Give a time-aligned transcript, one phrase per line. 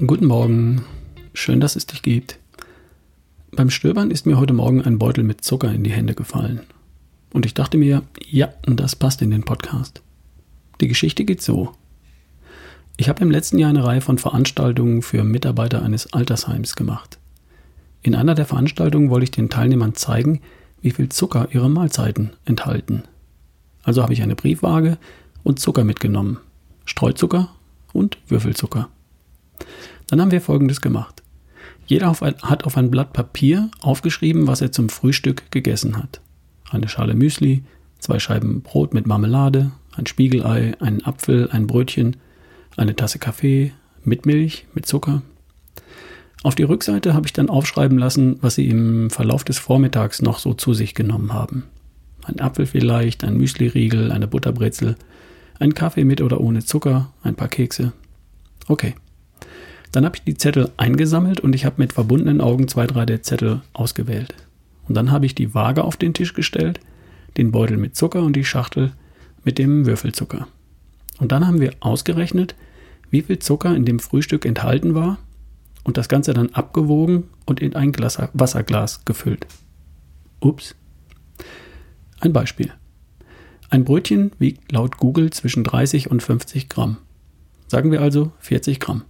[0.00, 0.82] Morgen.
[1.34, 2.38] Schön, dass es dich gibt.
[3.50, 6.60] Beim Stöbern ist mir heute Morgen ein Beutel mit Zucker in die Hände gefallen.
[7.34, 10.00] Und ich dachte mir, ja, das passt in den Podcast.
[10.80, 11.72] Die Geschichte geht so.
[12.96, 17.18] Ich habe im letzten Jahr eine Reihe von Veranstaltungen für Mitarbeiter eines Altersheims gemacht.
[18.00, 20.40] In einer der Veranstaltungen wollte ich den Teilnehmern zeigen,
[20.80, 23.02] wie viel Zucker ihre Mahlzeiten enthalten.
[23.82, 24.96] Also habe ich eine Briefwaage
[25.42, 26.38] und Zucker mitgenommen.
[26.86, 27.50] Streuzucker
[27.92, 28.88] und Würfelzucker.
[30.10, 31.22] Dann haben wir Folgendes gemacht.
[31.86, 36.20] Jeder hat auf ein Blatt Papier aufgeschrieben, was er zum Frühstück gegessen hat.
[36.68, 37.62] Eine Schale Müsli,
[38.00, 42.16] zwei Scheiben Brot mit Marmelade, ein Spiegelei, einen Apfel, ein Brötchen,
[42.76, 43.72] eine Tasse Kaffee
[44.04, 45.22] mit Milch, mit Zucker.
[46.42, 50.40] Auf die Rückseite habe ich dann aufschreiben lassen, was sie im Verlauf des Vormittags noch
[50.40, 51.64] so zu sich genommen haben.
[52.24, 54.96] Ein Apfel vielleicht, ein Müsliriegel, eine Butterbrezel,
[55.60, 57.92] ein Kaffee mit oder ohne Zucker, ein paar Kekse.
[58.66, 58.94] Okay.
[59.92, 63.22] Dann habe ich die Zettel eingesammelt und ich habe mit verbundenen Augen zwei, drei der
[63.22, 64.34] Zettel ausgewählt.
[64.88, 66.80] Und dann habe ich die Waage auf den Tisch gestellt,
[67.36, 68.92] den Beutel mit Zucker und die Schachtel
[69.44, 70.46] mit dem Würfelzucker.
[71.18, 72.54] Und dann haben wir ausgerechnet,
[73.10, 75.18] wie viel Zucker in dem Frühstück enthalten war
[75.84, 79.46] und das Ganze dann abgewogen und in ein Glas Wasserglas gefüllt.
[80.40, 80.74] Ups.
[82.20, 82.72] Ein Beispiel.
[83.68, 86.98] Ein Brötchen wiegt laut Google zwischen 30 und 50 Gramm.
[87.68, 89.02] Sagen wir also 40 Gramm.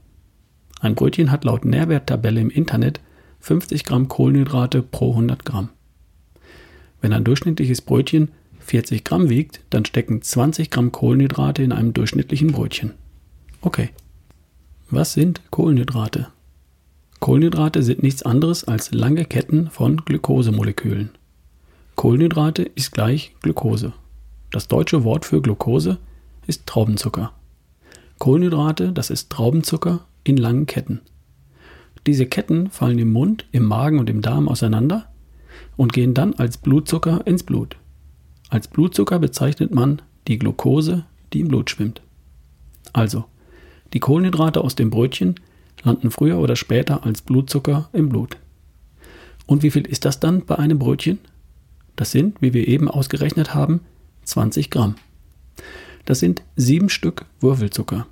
[0.80, 3.00] Ein Brötchen hat laut Nährwerttabelle im Internet
[3.40, 5.68] 50 Gramm Kohlenhydrate pro 100 Gramm.
[7.02, 12.52] Wenn ein durchschnittliches Brötchen 40 Gramm wiegt, dann stecken 20 Gramm Kohlenhydrate in einem durchschnittlichen
[12.52, 12.94] Brötchen.
[13.60, 13.90] Okay.
[14.90, 16.28] Was sind Kohlenhydrate?
[17.20, 21.10] Kohlenhydrate sind nichts anderes als lange Ketten von Glukosemolekülen.
[21.94, 23.92] Kohlenhydrate ist gleich Glucose.
[24.50, 25.98] Das deutsche Wort für Glucose
[26.46, 27.32] ist Traubenzucker.
[28.19, 31.00] Kohlenhydrate, das ist Traubenzucker in langen Ketten.
[32.06, 35.10] Diese Ketten fallen im Mund, im Magen und im Darm auseinander
[35.76, 37.76] und gehen dann als Blutzucker ins Blut.
[38.48, 42.03] Als Blutzucker bezeichnet man die Glucose, die im Blut schwimmt.
[42.92, 43.25] Also,
[43.92, 45.36] die Kohlenhydrate aus dem Brötchen
[45.82, 48.37] landen früher oder später als Blutzucker im Blut.
[49.47, 51.19] Und wie viel ist das dann bei einem Brötchen?
[51.97, 53.81] Das sind, wie wir eben ausgerechnet haben,
[54.25, 54.94] 20 Gramm.
[56.04, 58.06] Das sind sieben Stück Würfelzucker.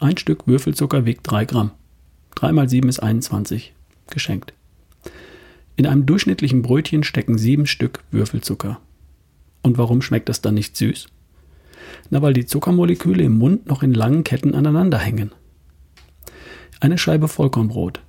[0.00, 1.72] Ein Stück Würfelzucker wiegt 3 Gramm.
[2.36, 3.74] 3 mal 7 ist 21.
[4.08, 4.54] Geschenkt.
[5.76, 8.80] In einem durchschnittlichen Brötchen stecken sieben Stück Würfelzucker.
[9.60, 11.08] Und warum schmeckt das dann nicht süß?
[12.08, 15.32] Na, weil die Zuckermoleküle im Mund noch in langen Ketten aneinander hängen.
[16.80, 18.00] Eine Scheibe Vollkornbrot,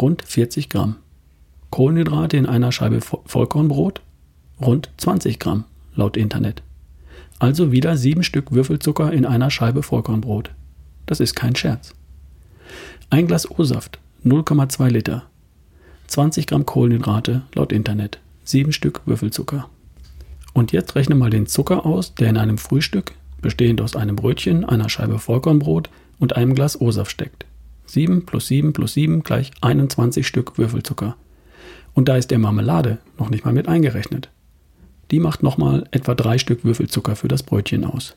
[0.00, 0.96] rund 40 Gramm.
[1.70, 4.02] Kohlenhydrate in einer Scheibe Vollkornbrot,
[4.60, 5.64] rund 20 Gramm,
[5.96, 6.62] laut Internet.
[7.40, 10.52] Also wieder sieben Stück Würfelzucker in einer Scheibe Vollkornbrot.
[11.10, 11.92] Das ist kein Scherz.
[13.10, 15.24] Ein Glas O-Saft, 0,2 Liter.
[16.06, 18.20] 20 Gramm Kohlenhydrate laut Internet.
[18.44, 19.68] 7 Stück Würfelzucker.
[20.52, 23.10] Und jetzt rechne mal den Zucker aus, der in einem Frühstück,
[23.42, 25.90] bestehend aus einem Brötchen, einer Scheibe Vollkornbrot
[26.20, 27.44] und einem Glas O-Saft steckt.
[27.86, 31.16] 7 plus 7 plus 7 gleich 21 Stück Würfelzucker.
[31.92, 34.30] Und da ist der Marmelade noch nicht mal mit eingerechnet.
[35.10, 38.14] Die macht nochmal etwa 3 Stück Würfelzucker für das Brötchen aus.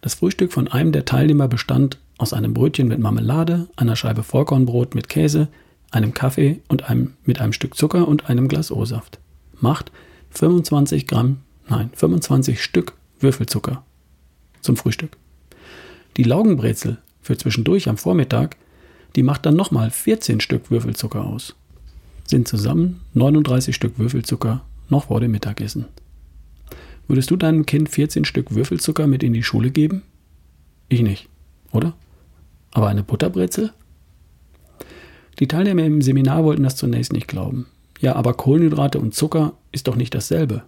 [0.00, 4.94] Das Frühstück von einem der Teilnehmer bestand aus einem Brötchen mit Marmelade, einer Scheibe Vollkornbrot
[4.94, 5.48] mit Käse,
[5.90, 9.18] einem Kaffee und einem, mit einem Stück Zucker und einem Glas O-Saft.
[9.60, 9.90] Macht
[10.30, 11.38] 25 Gramm,
[11.68, 13.82] nein, 25 Stück Würfelzucker
[14.60, 15.16] zum Frühstück.
[16.16, 18.56] Die Laugenbrezel für zwischendurch am Vormittag,
[19.16, 21.54] die macht dann nochmal 14 Stück Würfelzucker aus.
[22.24, 25.86] Sind zusammen 39 Stück Würfelzucker noch vor dem Mittagessen.
[27.08, 30.02] Würdest du deinem Kind 14 Stück Würfelzucker mit in die Schule geben?
[30.90, 31.28] Ich nicht,
[31.72, 31.94] oder?
[32.72, 33.72] Aber eine Butterbrezel?
[35.38, 37.66] Die Teilnehmer im Seminar wollten das zunächst nicht glauben.
[38.00, 40.62] Ja, aber Kohlenhydrate und Zucker ist doch nicht dasselbe.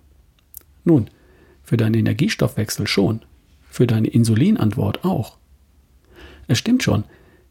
[0.84, 1.08] Nun,
[1.62, 3.20] für deinen Energiestoffwechsel schon,
[3.68, 5.36] für deine Insulinantwort auch.
[6.48, 7.04] Es stimmt schon,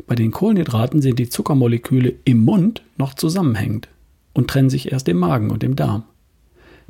[0.07, 3.87] bei den Kohlenhydraten sind die Zuckermoleküle im Mund noch zusammenhängend
[4.33, 6.03] und trennen sich erst im Magen und im Darm.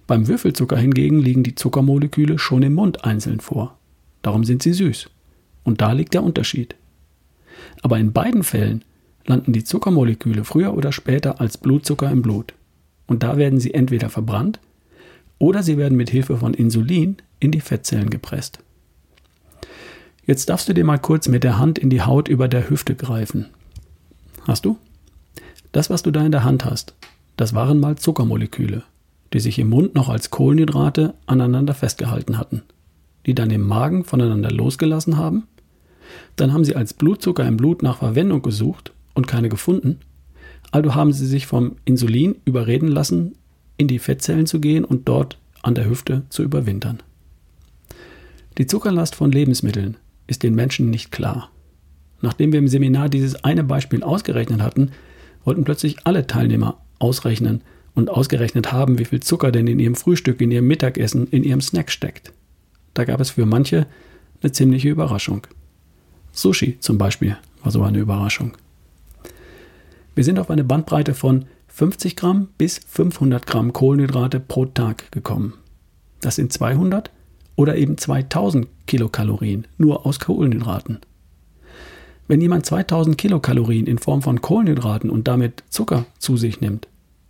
[0.10, 3.78] Beim Würfelzucker hingegen liegen die Zuckermoleküle schon im Mund einzeln vor.
[4.24, 5.08] Darum sind sie süß.
[5.64, 6.74] Und da liegt der Unterschied.
[7.84, 8.84] Aber in beiden Fällen
[9.28, 12.56] landen die Zuckermoleküle früher oder später als Blutzucker im Blut.
[13.06, 14.60] Und da werden sie entweder verbrannt
[15.38, 18.58] oder sie werden mit Hilfe von Insulin in die Fettzellen gepresst.
[20.26, 22.96] Jetzt darfst du dir mal kurz mit der Hand in die Haut über der Hüfte
[22.96, 23.46] greifen.
[24.48, 24.76] Hast du?
[25.72, 26.96] Das, was du da in der Hand hast,
[27.38, 28.82] das waren mal Zuckermoleküle
[29.34, 32.64] die sich im Mund noch als Kohlenhydrate aneinander festgehalten hatten,
[33.26, 35.48] die dann im Magen voneinander losgelassen haben.
[36.36, 40.00] Dann haben sie als Blutzucker im Blut nach Verwendung gesucht und keine gefunden.
[40.72, 43.36] Also haben sie sich vom Insulin überreden lassen,
[43.78, 47.02] in die Fettzellen zu gehen und dort an der Hüfte zu überwintern.
[48.58, 49.98] Die Zuckerlast von Lebensmitteln
[50.28, 51.50] ist den Menschen nicht klar.
[52.22, 54.92] Nachdem wir im Seminar dieses eine Beispiel ausgerechnet hatten,
[55.46, 57.62] wollten plötzlich alle Teilnehmer ausrechnen
[57.96, 61.62] und ausgerechnet haben, wie viel Zucker denn in ihrem Frühstück, in ihrem Mittagessen, in ihrem
[61.62, 62.32] Snack steckt.
[62.94, 63.88] Da gab es für manche
[64.42, 65.48] eine ziemliche Überraschung.
[66.32, 68.54] Sushi zum Beispiel war so eine Überraschung.
[70.16, 75.54] Wir sind auf eine Bandbreite von 50 Gramm bis 500 Gramm Kohlenhydrate pro Tag gekommen.
[76.22, 77.12] Das sind 200
[77.56, 81.00] oder eben 2000 Kilokalorien nur aus Kohlenhydraten.
[82.28, 86.88] Wenn jemand 2000 Kilokalorien in Form von Kohlenhydraten und damit Zucker zu sich nimmt,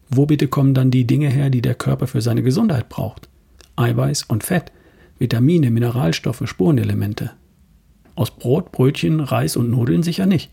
[0.09, 3.29] wo bitte kommen dann die Dinge her, die der Körper für seine Gesundheit braucht?
[3.75, 4.71] Eiweiß und Fett,
[5.17, 7.31] Vitamine, Mineralstoffe, Spurenelemente.
[8.15, 10.51] Aus Brot, Brötchen, Reis und Nudeln sicher nicht.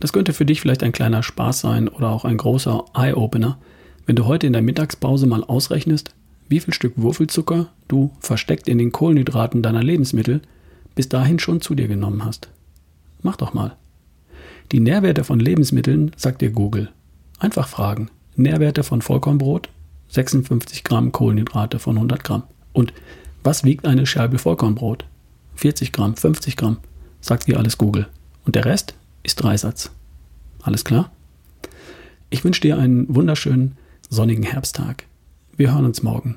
[0.00, 3.58] Das könnte für dich vielleicht ein kleiner Spaß sein oder auch ein großer Eye-Opener,
[4.06, 6.14] wenn du heute in der Mittagspause mal ausrechnest,
[6.48, 10.42] wie viel Stück Würfelzucker du versteckt in den Kohlenhydraten deiner Lebensmittel
[10.94, 12.48] bis dahin schon zu dir genommen hast.
[13.22, 13.76] Mach doch mal.
[14.72, 16.90] Die Nährwerte von Lebensmitteln sagt dir Google.
[17.38, 18.10] Einfach fragen.
[18.38, 19.68] Nährwerte von Vollkornbrot,
[20.08, 22.44] 56 Gramm Kohlenhydrate von 100 Gramm.
[22.72, 22.92] Und
[23.42, 25.04] was wiegt eine Scheibe Vollkornbrot?
[25.56, 26.78] 40 Gramm, 50 Gramm,
[27.20, 28.06] sagt dir alles Google.
[28.44, 29.90] Und der Rest ist Dreisatz.
[30.62, 31.10] Alles klar?
[32.30, 33.76] Ich wünsche dir einen wunderschönen
[34.08, 35.04] sonnigen Herbsttag.
[35.56, 36.36] Wir hören uns morgen.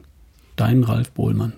[0.56, 1.54] Dein Ralf Bohlmann.